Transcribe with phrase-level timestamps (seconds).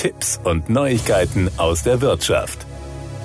[0.00, 2.64] Tipps und Neuigkeiten aus der Wirtschaft.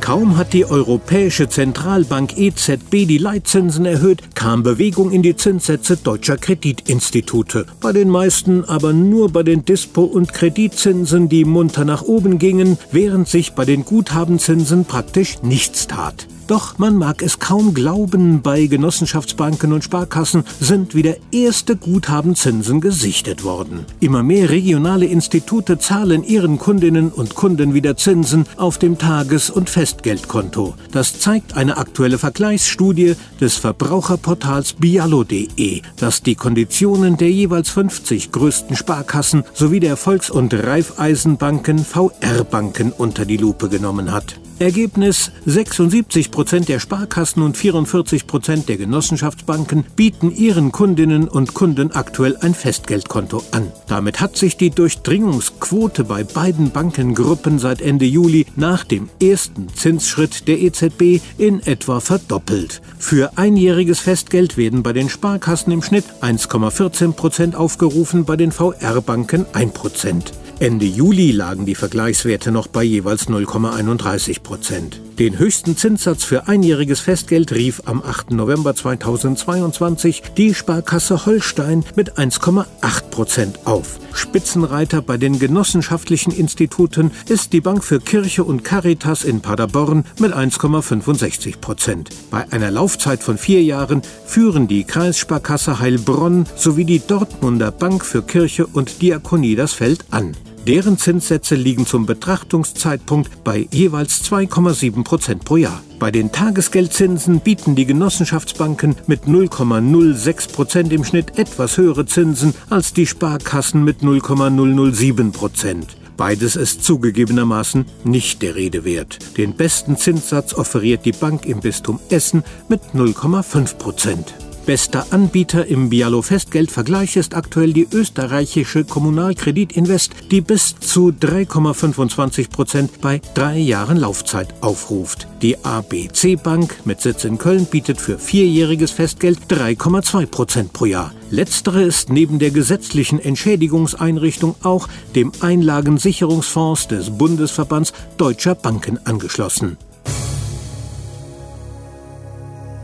[0.00, 6.36] Kaum hat die Europäische Zentralbank EZB die Leitzinsen erhöht, kam Bewegung in die Zinssätze deutscher
[6.36, 7.66] Kreditinstitute.
[7.80, 12.76] Bei den meisten aber nur bei den Dispo- und Kreditzinsen, die munter nach oben gingen,
[12.90, 16.26] während sich bei den Guthabenzinsen praktisch nichts tat.
[16.46, 23.44] Doch man mag es kaum glauben, bei Genossenschaftsbanken und Sparkassen sind wieder erste Guthabenzinsen gesichtet
[23.44, 23.86] worden.
[24.00, 29.70] Immer mehr regionale Institute zahlen ihren Kundinnen und Kunden wieder Zinsen auf dem Tages- und
[29.70, 30.74] Festgeldkonto.
[30.92, 38.76] Das zeigt eine aktuelle Vergleichsstudie des Verbraucherportals biallo.de, das die Konditionen der jeweils 50 größten
[38.76, 44.36] Sparkassen sowie der Volks- und Raiffeisenbanken VR-Banken unter die Lupe genommen hat.
[44.60, 51.90] Ergebnis 76 Prozent der Sparkassen und 44 Prozent der Genossenschaftsbanken bieten ihren Kundinnen und Kunden
[51.90, 53.72] aktuell ein Festgeldkonto an.
[53.88, 60.46] Damit hat sich die Durchdringungsquote bei beiden Bankengruppen seit Ende Juli nach dem ersten Zinsschritt
[60.46, 62.80] der EZB in etwa verdoppelt.
[62.98, 69.46] Für einjähriges Festgeld werden bei den Sparkassen im Schnitt 1,14 Prozent aufgerufen, bei den VR-Banken
[69.52, 70.32] 1 Prozent.
[70.60, 75.00] Ende Juli lagen die Vergleichswerte noch bei jeweils 0,31 Prozent.
[75.18, 78.32] Den höchsten Zinssatz für einjähriges Festgeld rief am 8.
[78.32, 84.00] November 2022 die Sparkasse Holstein mit 1,8 Prozent auf.
[84.12, 90.34] Spitzenreiter bei den genossenschaftlichen Instituten ist die Bank für Kirche und Caritas in Paderborn mit
[90.34, 92.10] 1,65 Prozent.
[92.32, 98.22] Bei einer Laufzeit von vier Jahren führen die Kreissparkasse Heilbronn sowie die Dortmunder Bank für
[98.22, 100.34] Kirche und Diakonie das Feld an.
[100.66, 105.82] Deren Zinssätze liegen zum Betrachtungszeitpunkt bei jeweils 2,7 Prozent pro Jahr.
[105.98, 112.94] Bei den Tagesgeldzinsen bieten die Genossenschaftsbanken mit 0,06 Prozent im Schnitt etwas höhere Zinsen als
[112.94, 115.96] die Sparkassen mit 0,007 Prozent.
[116.16, 119.18] Beides ist zugegebenermaßen nicht der Rede wert.
[119.36, 124.34] Den besten Zinssatz offeriert die Bank im Bistum Essen mit 0,5 Prozent.
[124.66, 133.20] Bester Anbieter im Bialo-Festgeldvergleich ist aktuell die österreichische Kommunalkreditinvest, die bis zu 3,25 Prozent bei
[133.34, 135.28] drei Jahren Laufzeit aufruft.
[135.42, 141.12] Die ABC Bank mit Sitz in Köln bietet für vierjähriges Festgeld 3,2 Prozent pro Jahr.
[141.28, 149.76] Letztere ist neben der gesetzlichen Entschädigungseinrichtung auch dem Einlagensicherungsfonds des Bundesverbands Deutscher Banken angeschlossen.